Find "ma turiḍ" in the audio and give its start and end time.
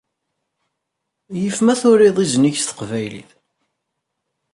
1.65-2.17